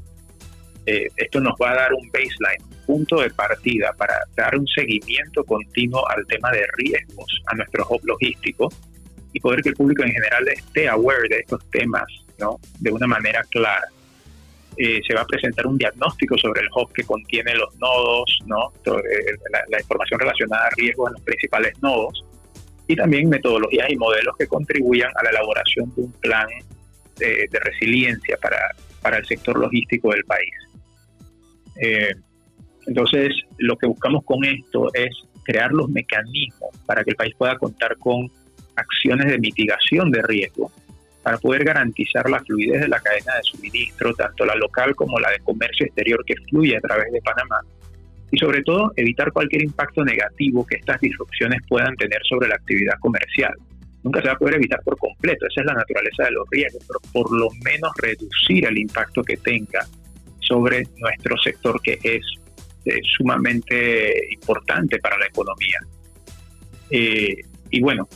Eh, 0.85 1.07
esto 1.15 1.39
nos 1.39 1.53
va 1.61 1.71
a 1.71 1.75
dar 1.75 1.93
un 1.93 2.09
baseline, 2.11 2.63
un 2.63 2.85
punto 2.85 3.21
de 3.21 3.29
partida 3.29 3.93
para 3.97 4.15
dar 4.35 4.57
un 4.57 4.67
seguimiento 4.67 5.43
continuo 5.45 6.05
al 6.09 6.25
tema 6.27 6.51
de 6.51 6.65
riesgos 6.77 7.41
a 7.45 7.55
nuestro 7.55 7.85
hub 7.89 8.01
logístico 8.03 8.69
y 9.31 9.39
poder 9.39 9.61
que 9.61 9.69
el 9.69 9.75
público 9.75 10.03
en 10.03 10.11
general 10.11 10.47
esté 10.49 10.89
aware 10.89 11.29
de 11.29 11.37
estos 11.37 11.63
temas 11.69 12.05
¿no? 12.39 12.59
de 12.79 12.91
una 12.91 13.07
manera 13.07 13.41
clara. 13.51 13.87
Eh, 14.81 15.01
se 15.05 15.13
va 15.13 15.23
a 15.23 15.25
presentar 15.25 15.67
un 15.67 15.77
diagnóstico 15.77 16.37
sobre 16.37 16.61
el 16.61 16.67
hub 16.73 16.89
que 16.93 17.03
contiene 17.03 17.53
los 17.53 17.75
nodos, 17.79 18.39
¿no? 18.45 18.71
Eh, 18.85 19.35
la, 19.69 19.77
información 19.77 20.21
relacionada 20.21 20.67
a 20.67 20.69
riesgos 20.77 21.09
en 21.09 21.13
los 21.15 21.21
principales 21.23 21.73
nodos 21.81 22.23
y 22.87 22.95
también 22.95 23.27
metodologías 23.27 23.89
y 23.89 23.97
modelos 23.97 24.37
que 24.39 24.47
contribuyan 24.47 25.11
a 25.17 25.23
la 25.23 25.31
elaboración 25.31 25.93
de 25.97 26.03
un 26.03 26.13
plan 26.13 26.47
de, 27.17 27.49
resiliencia 27.59 28.37
para, 28.41 28.57
para, 29.01 29.17
el 29.17 29.25
sector 29.25 29.59
logístico 29.59 30.11
del 30.11 30.23
país. 30.23 30.53
Eh, 31.81 32.15
Entonces, 32.87 33.35
lo 33.57 33.75
que 33.75 33.85
buscamos 33.85 34.23
con 34.23 34.45
esto 34.45 34.93
es 34.93 35.09
crear 35.43 35.73
los 35.73 35.89
mecanismos 35.89 36.69
para 36.85 37.03
que 37.03 37.09
el 37.09 37.17
país 37.17 37.35
pueda 37.37 37.57
contar 37.57 37.97
con 37.97 38.31
acciones 38.77 39.27
de 39.27 39.39
mitigación 39.39 40.09
de 40.09 40.21
riesgo 40.21 40.71
para 41.23 41.37
poder 41.37 41.63
garantizar 41.63 42.29
la 42.29 42.39
fluidez 42.39 42.81
de 42.81 42.87
la 42.87 42.99
cadena 42.99 43.35
de 43.35 43.43
suministro, 43.43 44.13
tanto 44.13 44.45
la 44.45 44.55
local 44.55 44.95
como 44.95 45.19
la 45.19 45.31
de 45.31 45.39
comercio 45.39 45.85
exterior 45.85 46.23
que 46.25 46.35
fluye 46.49 46.77
a 46.77 46.81
través 46.81 47.11
de 47.11 47.21
Panamá, 47.21 47.59
y 48.31 48.37
sobre 48.37 48.61
todo 48.61 48.93
evitar 48.95 49.31
cualquier 49.31 49.63
impacto 49.63 50.03
negativo 50.03 50.65
que 50.65 50.77
estas 50.77 51.01
disrupciones 51.01 51.59
puedan 51.67 51.95
tener 51.95 52.21
sobre 52.27 52.47
la 52.47 52.55
actividad 52.55 52.93
comercial. 52.99 53.53
Nunca 54.03 54.21
se 54.21 54.27
va 54.27 54.33
a 54.33 54.37
poder 54.37 54.55
evitar 54.55 54.81
por 54.83 54.97
completo, 54.97 55.45
esa 55.47 55.61
es 55.61 55.67
la 55.67 55.73
naturaleza 55.73 56.23
de 56.23 56.31
los 56.31 56.47
riesgos, 56.49 56.83
pero 56.87 56.99
por 57.11 57.37
lo 57.37 57.49
menos 57.65 57.91
reducir 58.01 58.65
el 58.65 58.77
impacto 58.77 59.21
que 59.23 59.35
tenga 59.37 59.85
sobre 60.39 60.83
nuestro 60.97 61.37
sector 61.43 61.81
que 61.81 61.99
es 62.01 62.21
eh, 62.85 62.99
sumamente 63.17 64.33
importante 64.33 64.99
para 64.99 65.17
la 65.17 65.25
economía. 65.25 65.79
Eh, 66.89 67.35
y 67.71 67.81
bueno, 67.81 68.07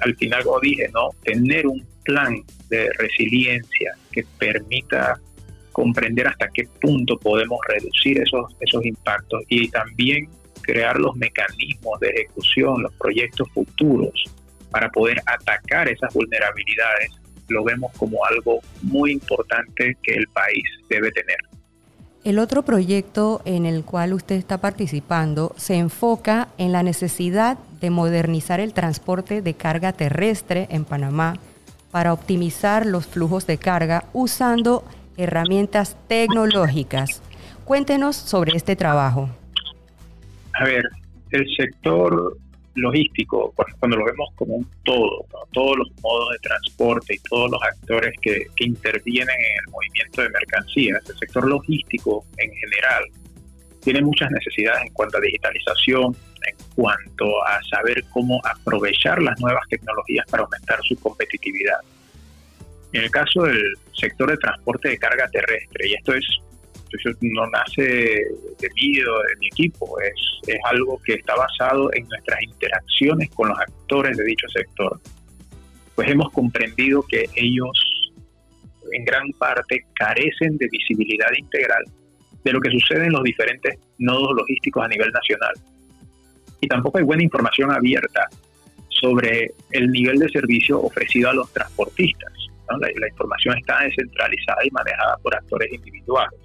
al, 0.00 0.16
final, 0.16 0.44
como 0.44 0.60
dije, 0.60 0.88
¿no? 0.92 1.10
tener 1.24 1.66
un 1.66 1.84
plan 2.04 2.42
de 2.68 2.90
resiliencia 2.98 3.94
que 4.12 4.24
permita 4.38 5.20
comprender 5.72 6.26
hasta 6.26 6.48
qué 6.48 6.66
punto 6.80 7.18
podemos 7.18 7.58
reducir 7.68 8.18
esos, 8.20 8.54
esos 8.60 8.84
impactos 8.84 9.42
y 9.48 9.68
también 9.68 10.28
crear 10.62 10.98
los 10.98 11.14
mecanismos 11.16 12.00
de 12.00 12.08
ejecución, 12.08 12.82
los 12.82 12.92
proyectos 12.94 13.48
futuros 13.52 14.24
para 14.70 14.90
poder 14.90 15.20
atacar 15.26 15.88
esas 15.88 16.12
vulnerabilidades, 16.12 17.12
lo 17.48 17.62
vemos 17.62 17.92
como 17.96 18.24
algo 18.24 18.60
muy 18.82 19.12
importante 19.12 19.96
que 20.02 20.14
el 20.14 20.26
país 20.28 20.64
debe 20.88 21.10
tener. 21.12 21.38
El 22.26 22.40
otro 22.40 22.64
proyecto 22.64 23.40
en 23.44 23.66
el 23.66 23.84
cual 23.84 24.12
usted 24.12 24.34
está 24.34 24.58
participando 24.58 25.54
se 25.56 25.76
enfoca 25.76 26.48
en 26.58 26.72
la 26.72 26.82
necesidad 26.82 27.56
de 27.80 27.90
modernizar 27.90 28.58
el 28.58 28.72
transporte 28.72 29.42
de 29.42 29.54
carga 29.54 29.92
terrestre 29.92 30.66
en 30.70 30.84
Panamá 30.84 31.34
para 31.92 32.12
optimizar 32.12 32.84
los 32.84 33.06
flujos 33.06 33.46
de 33.46 33.58
carga 33.58 34.06
usando 34.12 34.82
herramientas 35.16 35.96
tecnológicas. 36.08 37.22
Cuéntenos 37.64 38.16
sobre 38.16 38.56
este 38.56 38.74
trabajo. 38.74 39.30
A 40.54 40.64
ver, 40.64 40.82
el 41.30 41.46
sector 41.56 42.38
logístico, 42.76 43.52
cuando 43.78 43.96
lo 43.96 44.04
vemos 44.04 44.28
como 44.36 44.56
un 44.56 44.68
todo, 44.84 45.26
todos 45.52 45.76
los 45.78 45.88
modos 46.02 46.30
de 46.32 46.38
transporte 46.38 47.14
y 47.14 47.18
todos 47.28 47.50
los 47.50 47.62
actores 47.62 48.14
que, 48.20 48.46
intervienen 48.58 49.34
en 49.34 49.64
el 49.64 49.70
movimiento 49.70 50.22
de 50.22 50.28
mercancías, 50.30 51.08
el 51.08 51.16
sector 51.16 51.46
logístico 51.46 52.24
en 52.38 52.52
general 52.52 53.04
tiene 53.80 54.02
muchas 54.02 54.30
necesidades 54.30 54.82
en 54.86 54.92
cuanto 54.92 55.18
a 55.18 55.20
digitalización, 55.20 56.16
en 56.46 56.56
cuanto 56.74 57.46
a 57.46 57.60
saber 57.70 58.02
cómo 58.10 58.40
aprovechar 58.44 59.22
las 59.22 59.40
nuevas 59.40 59.62
tecnologías 59.68 60.26
para 60.28 60.42
aumentar 60.42 60.80
su 60.82 60.98
competitividad. 60.98 61.78
En 62.92 63.02
el 63.02 63.10
caso 63.10 63.42
del 63.42 63.62
sector 63.92 64.30
de 64.30 64.36
transporte 64.38 64.88
de 64.88 64.98
carga 64.98 65.28
terrestre, 65.28 65.88
y 65.88 65.94
esto 65.94 66.14
es 66.14 66.24
no 67.20 67.46
nace 67.48 67.82
de 67.82 68.68
mí 68.74 69.00
o 69.00 69.18
de 69.18 69.36
mi 69.38 69.46
equipo, 69.46 70.00
es, 70.00 70.48
es 70.48 70.58
algo 70.64 71.00
que 71.04 71.14
está 71.14 71.34
basado 71.34 71.90
en 71.94 72.06
nuestras 72.08 72.42
interacciones 72.42 73.30
con 73.30 73.48
los 73.48 73.58
actores 73.58 74.16
de 74.16 74.24
dicho 74.24 74.48
sector. 74.48 75.00
Pues 75.94 76.08
hemos 76.10 76.30
comprendido 76.32 77.02
que 77.02 77.26
ellos 77.34 77.96
en 78.92 79.04
gran 79.04 79.30
parte 79.38 79.84
carecen 79.94 80.56
de 80.58 80.68
visibilidad 80.70 81.28
integral 81.36 81.84
de 82.44 82.52
lo 82.52 82.60
que 82.60 82.70
sucede 82.70 83.06
en 83.06 83.12
los 83.12 83.22
diferentes 83.22 83.78
nodos 83.98 84.34
logísticos 84.36 84.84
a 84.84 84.88
nivel 84.88 85.10
nacional. 85.10 85.54
Y 86.60 86.68
tampoco 86.68 86.98
hay 86.98 87.04
buena 87.04 87.22
información 87.22 87.70
abierta 87.72 88.28
sobre 88.88 89.52
el 89.72 89.90
nivel 89.90 90.18
de 90.18 90.28
servicio 90.28 90.80
ofrecido 90.80 91.30
a 91.30 91.34
los 91.34 91.52
transportistas. 91.52 92.32
la, 92.80 93.08
información 93.08 93.58
está 93.58 93.84
descentralizada 93.84 94.64
y 94.64 94.70
manejada 94.70 95.16
por 95.22 95.34
actores 95.34 95.72
individuales. 95.72 96.40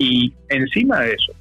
Y 0.00 0.32
encima 0.48 1.00
de 1.00 1.12
eso, 1.12 1.34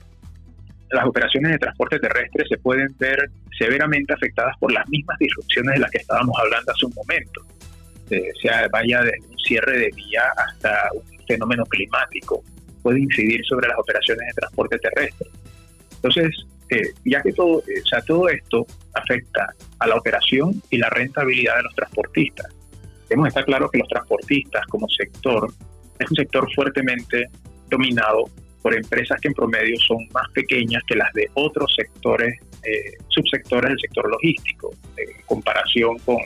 las 0.91 1.05
operaciones 1.05 1.53
de 1.53 1.59
transporte 1.59 1.97
terrestre 1.97 2.43
se 2.49 2.57
pueden 2.57 2.93
ver 2.99 3.29
severamente 3.57 4.13
afectadas 4.13 4.53
por 4.59 4.69
las 4.73 4.87
mismas 4.89 5.17
disrupciones 5.17 5.75
de 5.75 5.79
las 5.79 5.89
que 5.89 5.99
estábamos 5.99 6.35
hablando 6.37 6.69
hace 6.69 6.85
un 6.85 6.93
momento. 6.93 7.41
Eh, 8.09 8.31
sea 8.41 8.67
vaya 8.69 9.01
desde 9.01 9.25
un 9.29 9.37
cierre 9.37 9.79
de 9.79 9.89
vía 9.95 10.23
hasta 10.35 10.89
un 10.93 11.25
fenómeno 11.25 11.63
climático, 11.67 12.43
puede 12.83 12.99
incidir 12.99 13.45
sobre 13.45 13.69
las 13.69 13.79
operaciones 13.79 14.27
de 14.27 14.33
transporte 14.33 14.77
terrestre. 14.79 15.29
Entonces, 15.95 16.45
eh, 16.69 16.91
ya 17.05 17.21
que 17.21 17.31
todo, 17.31 17.59
eh, 17.59 17.81
sea, 17.89 18.01
todo 18.01 18.27
esto 18.27 18.67
afecta 18.93 19.53
a 19.79 19.87
la 19.87 19.95
operación 19.95 20.61
y 20.69 20.79
la 20.79 20.89
rentabilidad 20.89 21.55
de 21.55 21.63
los 21.63 21.75
transportistas. 21.75 22.53
Debemos 23.07 23.29
estar 23.29 23.45
claro 23.45 23.69
que 23.69 23.77
los 23.77 23.87
transportistas 23.87 24.65
como 24.67 24.85
sector 24.89 25.49
es 25.97 26.11
un 26.11 26.17
sector 26.17 26.53
fuertemente 26.53 27.29
dominado 27.69 28.25
por 28.61 28.75
empresas 28.75 29.19
que 29.21 29.29
en 29.29 29.33
promedio 29.33 29.75
son 29.79 29.97
más 30.13 30.27
pequeñas 30.33 30.83
que 30.87 30.95
las 30.95 31.11
de 31.13 31.29
otros 31.35 31.73
sectores, 31.75 32.35
eh, 32.63 32.97
subsectores 33.07 33.69
del 33.69 33.79
sector 33.79 34.09
logístico, 34.09 34.71
en 34.97 35.21
comparación 35.25 35.97
con, 35.99 36.17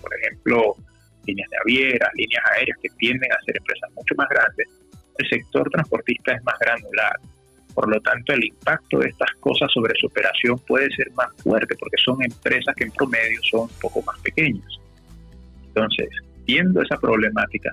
por 0.00 0.10
ejemplo, 0.20 0.76
líneas 1.26 1.48
de 1.50 1.56
avieras, 1.64 2.10
líneas 2.14 2.42
aéreas 2.56 2.78
que 2.82 2.88
tienden 2.98 3.30
a 3.32 3.44
ser 3.44 3.56
empresas 3.56 3.90
mucho 3.94 4.14
más 4.16 4.28
grandes, 4.28 4.68
el 5.18 5.28
sector 5.28 5.68
transportista 5.70 6.32
es 6.34 6.42
más 6.44 6.58
granular. 6.58 7.12
Por 7.74 7.88
lo 7.88 8.00
tanto, 8.00 8.32
el 8.32 8.44
impacto 8.44 8.98
de 8.98 9.08
estas 9.08 9.30
cosas 9.38 9.70
sobre 9.72 9.94
su 9.98 10.06
operación 10.06 10.58
puede 10.66 10.90
ser 10.92 11.10
más 11.12 11.28
fuerte 11.42 11.76
porque 11.76 11.96
son 12.04 12.22
empresas 12.22 12.74
que 12.74 12.84
en 12.84 12.92
promedio 12.92 13.40
son 13.48 13.60
un 13.62 13.80
poco 13.80 14.02
más 14.02 14.18
pequeñas. 14.20 14.66
Entonces, 15.68 16.08
viendo 16.46 16.82
esa 16.82 16.96
problemática, 16.96 17.70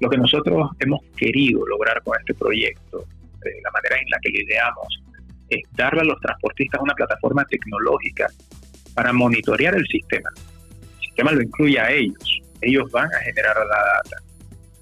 lo 0.00 0.10
que 0.10 0.16
nosotros 0.16 0.70
hemos 0.80 1.00
querido 1.16 1.64
lograr 1.66 2.02
con 2.02 2.18
este 2.18 2.34
proyecto 2.34 3.04
la 3.62 3.70
manera 3.70 3.96
en 3.96 4.10
la 4.10 4.18
que 4.20 4.30
lo 4.30 4.40
ideamos, 4.40 5.00
es 5.48 5.60
darle 5.72 6.00
a 6.00 6.04
los 6.04 6.20
transportistas 6.20 6.80
una 6.80 6.94
plataforma 6.94 7.44
tecnológica 7.44 8.26
para 8.94 9.12
monitorear 9.12 9.74
el 9.74 9.86
sistema. 9.86 10.30
El 10.36 11.00
sistema 11.00 11.32
lo 11.32 11.42
incluye 11.42 11.78
a 11.78 11.90
ellos. 11.90 12.40
Ellos 12.60 12.90
van 12.90 13.12
a 13.12 13.18
generar 13.20 13.56
la 13.56 13.76
data. 13.76 14.16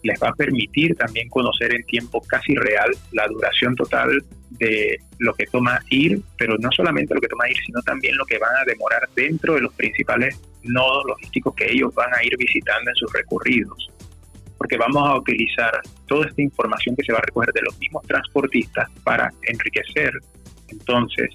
Les 0.02 0.20
va 0.20 0.28
a 0.28 0.34
permitir 0.34 0.96
también 0.96 1.28
conocer 1.28 1.74
en 1.74 1.84
tiempo 1.84 2.20
casi 2.22 2.54
real 2.54 2.90
la 3.12 3.26
duración 3.28 3.74
total 3.76 4.22
de 4.50 4.98
lo 5.18 5.32
que 5.34 5.46
toma 5.46 5.80
ir, 5.90 6.20
pero 6.36 6.56
no 6.58 6.70
solamente 6.72 7.14
lo 7.14 7.20
que 7.20 7.28
toma 7.28 7.48
ir, 7.48 7.56
sino 7.64 7.80
también 7.82 8.16
lo 8.16 8.26
que 8.26 8.38
van 8.38 8.54
a 8.54 8.64
demorar 8.64 9.08
dentro 9.14 9.54
de 9.54 9.62
los 9.62 9.72
principales 9.74 10.40
nodos 10.64 11.04
logísticos 11.06 11.54
que 11.54 11.70
ellos 11.70 11.94
van 11.94 12.12
a 12.14 12.24
ir 12.24 12.36
visitando 12.36 12.90
en 12.90 12.96
sus 12.96 13.12
recorridos 13.12 13.90
porque 14.62 14.76
vamos 14.76 15.08
a 15.08 15.16
utilizar 15.16 15.72
toda 16.06 16.28
esta 16.28 16.40
información 16.40 16.94
que 16.94 17.02
se 17.02 17.12
va 17.12 17.18
a 17.18 17.22
recoger 17.22 17.52
de 17.52 17.62
los 17.62 17.76
mismos 17.80 18.00
transportistas 18.06 18.88
para 19.02 19.28
enriquecer 19.42 20.12
entonces, 20.68 21.30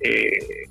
eh, 0.00 0.64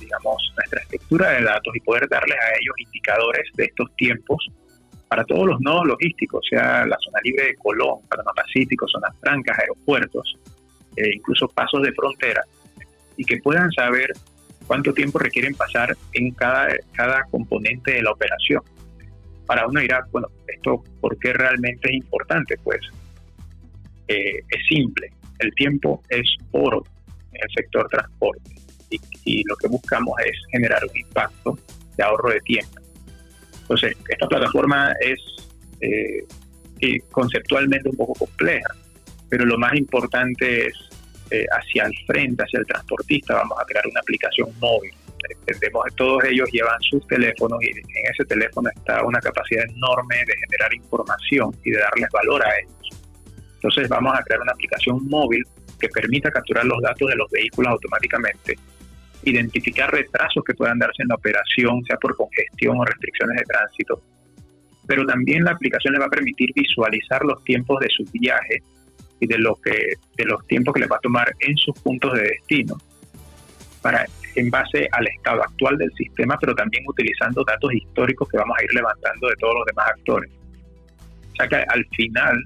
digamos, 0.00 0.36
nuestra 0.56 0.80
estructura 0.80 1.32
de 1.32 1.44
datos 1.44 1.76
y 1.76 1.80
poder 1.80 2.08
darles 2.08 2.38
a 2.38 2.48
ellos 2.58 2.74
indicadores 2.78 3.50
de 3.54 3.64
estos 3.64 3.94
tiempos 3.96 4.48
para 5.08 5.24
todos 5.24 5.46
los 5.46 5.60
nodos 5.60 5.88
logísticos, 5.88 6.40
sea 6.48 6.86
la 6.86 6.96
zona 7.04 7.20
libre 7.22 7.48
de 7.48 7.54
Colón, 7.56 7.98
Panamá 8.08 8.32
Pacífico, 8.34 8.88
zonas 8.88 9.14
francas, 9.20 9.58
aeropuertos, 9.58 10.38
eh, 10.96 11.10
incluso 11.16 11.48
pasos 11.48 11.82
de 11.82 11.92
frontera, 11.92 12.44
y 13.18 13.24
que 13.26 13.36
puedan 13.42 13.70
saber 13.72 14.10
cuánto 14.66 14.94
tiempo 14.94 15.18
requieren 15.18 15.54
pasar 15.54 15.94
en 16.14 16.30
cada, 16.30 16.68
cada 16.94 17.24
componente 17.24 17.92
de 17.92 18.02
la 18.02 18.12
operación. 18.12 18.62
Para 19.44 19.66
uno 19.66 19.80
dirá, 19.80 20.04
bueno, 20.10 20.28
¿esto 20.48 20.82
por 21.06 21.16
qué 21.18 21.32
realmente 21.32 21.88
es 21.88 21.94
importante? 21.98 22.58
Pues 22.64 22.80
eh, 24.08 24.40
es 24.50 24.66
simple, 24.68 25.12
el 25.38 25.54
tiempo 25.54 26.02
es 26.08 26.28
oro 26.50 26.82
en 27.32 27.42
el 27.44 27.48
sector 27.54 27.88
transporte 27.88 28.50
y, 28.90 29.44
lo 29.44 29.54
que 29.56 29.68
buscamos 29.68 30.14
es 30.24 30.36
generar 30.50 30.82
un 30.84 30.96
impacto 30.96 31.56
de 31.96 32.02
ahorro 32.02 32.30
de 32.30 32.40
tiempo. 32.40 32.80
Entonces, 33.60 33.96
esta 34.08 34.26
plataforma 34.26 34.92
es 35.00 35.20
eh, 35.80 36.26
conceptualmente 37.12 37.88
un 37.88 37.96
poco 37.96 38.14
compleja, 38.14 38.74
pero 39.28 39.44
lo 39.44 39.58
más 39.58 39.74
importante 39.76 40.66
es 40.66 40.74
eh, 41.30 41.46
hacia 41.52 41.84
el 41.84 41.94
frente, 42.04 42.42
hacia 42.42 42.58
el 42.58 42.66
transportista, 42.66 43.34
vamos 43.34 43.58
a 43.60 43.64
crear 43.64 43.86
una 43.86 44.00
aplicación 44.00 44.48
móvil 44.58 44.92
todos 45.96 46.24
ellos 46.24 46.48
llevan 46.52 46.80
sus 46.80 47.06
teléfonos 47.06 47.58
y 47.62 47.70
en 47.70 48.12
ese 48.12 48.24
teléfono 48.24 48.68
está 48.74 49.02
una 49.04 49.20
capacidad 49.20 49.64
enorme 49.64 50.16
de 50.26 50.34
generar 50.46 50.74
información 50.74 51.54
y 51.64 51.70
de 51.70 51.78
darles 51.78 52.10
valor 52.12 52.44
a 52.44 52.50
ellos. 52.60 53.02
Entonces 53.54 53.88
vamos 53.88 54.16
a 54.18 54.22
crear 54.22 54.40
una 54.40 54.52
aplicación 54.52 55.06
móvil 55.08 55.42
que 55.80 55.88
permita 55.88 56.30
capturar 56.30 56.64
los 56.64 56.80
datos 56.82 57.08
de 57.08 57.16
los 57.16 57.30
vehículos 57.30 57.72
automáticamente, 57.72 58.56
identificar 59.24 59.90
retrasos 59.90 60.42
que 60.44 60.54
puedan 60.54 60.78
darse 60.78 61.02
en 61.02 61.08
la 61.08 61.16
operación, 61.16 61.82
sea 61.84 61.96
por 61.96 62.16
congestión 62.16 62.78
o 62.78 62.84
restricciones 62.84 63.36
de 63.36 63.44
tránsito, 63.44 64.02
pero 64.86 65.04
también 65.04 65.44
la 65.44 65.52
aplicación 65.52 65.94
le 65.94 66.00
va 66.00 66.06
a 66.06 66.10
permitir 66.10 66.50
visualizar 66.54 67.24
los 67.24 67.42
tiempos 67.44 67.80
de 67.80 67.88
su 67.90 68.04
viaje 68.12 68.62
y 69.20 69.26
de 69.26 69.38
lo 69.38 69.56
que 69.56 69.94
de 70.16 70.24
los 70.24 70.46
tiempos 70.46 70.74
que 70.74 70.80
les 70.80 70.90
va 70.90 70.96
a 70.96 71.00
tomar 71.00 71.34
en 71.40 71.56
sus 71.56 71.78
puntos 71.80 72.12
de 72.14 72.22
destino 72.22 72.76
para 73.82 74.06
en 74.36 74.50
base 74.50 74.88
al 74.92 75.06
estado 75.08 75.42
actual 75.42 75.76
del 75.78 75.90
sistema, 75.92 76.38
pero 76.38 76.54
también 76.54 76.84
utilizando 76.86 77.42
datos 77.44 77.72
históricos 77.72 78.28
que 78.28 78.36
vamos 78.36 78.56
a 78.58 78.64
ir 78.64 78.72
levantando 78.74 79.28
de 79.28 79.34
todos 79.36 79.54
los 79.54 79.66
demás 79.66 79.88
actores. 79.88 80.30
O 81.32 81.36
sea 81.36 81.48
que 81.48 81.56
al 81.56 81.84
final 81.96 82.44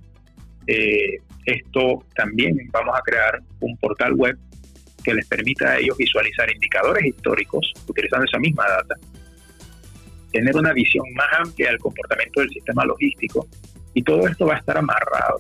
eh, 0.67 1.19
esto 1.47 2.05
también 2.15 2.57
vamos 2.71 2.97
a 2.97 3.03
crear 3.03 3.41
un 3.61 3.77
portal 3.79 4.15
web 4.15 4.39
que 5.03 5.15
les 5.15 5.27
permita 5.27 5.71
a 5.71 5.79
ellos 5.79 5.97
visualizar 5.97 6.51
indicadores 6.51 7.05
históricos 7.05 7.73
utilizando 7.89 8.25
esa 8.25 8.39
misma 8.39 8.65
data, 8.69 8.95
tener 10.33 10.57
una 10.57 10.73
visión 10.73 11.05
más 11.15 11.29
amplia 11.39 11.71
del 11.71 11.79
comportamiento 11.79 12.41
del 12.41 12.51
sistema 12.51 12.85
logístico 12.85 13.49
y 13.95 14.03
todo 14.03 14.29
esto 14.29 14.47
va 14.47 14.55
a 14.55 14.59
estar 14.59 14.79
amarrado 14.79 15.39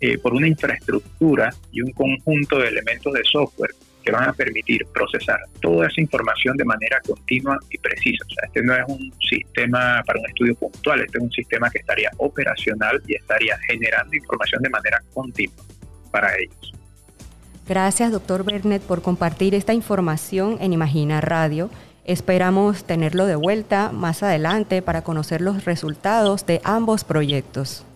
eh, 0.00 0.18
por 0.18 0.34
una 0.34 0.46
infraestructura 0.46 1.50
y 1.72 1.80
un 1.82 1.90
conjunto 1.92 2.58
de 2.58 2.68
elementos 2.68 3.12
de 3.12 3.22
software 3.24 3.72
que 4.04 4.12
van 4.12 4.28
a 4.28 4.32
permitir 4.32 4.86
procesar 4.86 5.40
toda 5.60 5.86
esa 5.86 6.00
información 6.00 6.56
de 6.56 6.64
manera 6.64 7.00
continua 7.06 7.58
y 7.70 7.78
precisa. 7.78 8.24
O 8.26 8.34
sea, 8.34 8.46
este 8.46 8.62
no 8.62 8.74
es 8.74 8.84
un 8.88 9.12
sistema 9.28 10.02
para 10.06 10.18
un 10.18 10.26
estudio 10.26 10.54
puntual, 10.54 11.00
este 11.00 11.18
es 11.18 11.24
un 11.24 11.32
sistema 11.32 11.70
que 11.70 11.78
estaría 11.78 12.10
operacional 12.18 13.00
y 13.06 13.14
estaría 13.14 13.58
generando 13.68 14.16
información 14.16 14.62
de 14.62 14.70
manera 14.70 15.02
continua 15.12 15.64
para 16.10 16.34
ellos. 16.36 16.72
Gracias, 17.68 18.10
doctor 18.10 18.44
Bernet, 18.44 18.82
por 18.82 19.00
compartir 19.00 19.54
esta 19.54 19.72
información 19.72 20.58
en 20.60 20.72
Imagina 20.72 21.20
Radio. 21.20 21.70
Esperamos 22.04 22.84
tenerlo 22.84 23.26
de 23.26 23.36
vuelta 23.36 23.92
más 23.92 24.24
adelante 24.24 24.82
para 24.82 25.02
conocer 25.02 25.40
los 25.40 25.64
resultados 25.64 26.46
de 26.46 26.60
ambos 26.64 27.04
proyectos. 27.04 27.86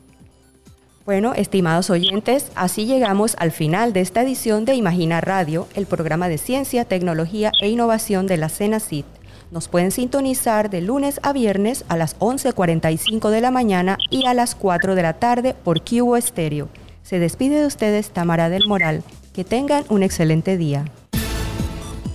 Bueno, 1.07 1.35
estimados 1.35 1.91
oyentes, 1.91 2.51
así 2.55 2.87
llegamos 2.87 3.37
al 3.39 3.53
final 3.53 3.93
de 3.93 4.01
esta 4.01 4.23
edición 4.23 4.65
de 4.65 4.75
Imagina 4.75 5.21
Radio, 5.21 5.69
el 5.75 5.85
programa 5.85 6.31
de 6.31 6.39
ciencia, 6.39 6.87
tecnología 6.87 7.53
e 7.61 7.69
innovación 7.69 8.27
de 8.27 8.39
la 8.39 8.49
CENACIT. 8.49 9.05
Nos 9.51 9.69
pueden 9.69 9.91
sintonizar 9.91 10.71
de 10.71 10.81
lunes 10.81 11.21
a 11.23 11.35
viernes 11.35 11.85
a 11.91 11.99
las 11.99 12.19
11.45 12.21 13.29
de 13.29 13.43
la 13.43 13.51
mañana 13.51 13.99
y 14.09 14.25
a 14.25 14.33
las 14.33 14.55
4 14.55 14.95
de 14.95 15.03
la 15.03 15.13
tarde 15.13 15.55
por 15.63 15.85
Cubo 15.85 16.17
Estéreo. 16.17 16.71
Se 17.03 17.19
despide 17.19 17.61
de 17.61 17.67
ustedes 17.67 18.09
Tamara 18.09 18.49
del 18.49 18.67
Moral. 18.67 19.03
Que 19.35 19.45
tengan 19.45 19.85
un 19.91 20.03
excelente 20.03 20.57
día. 20.57 20.87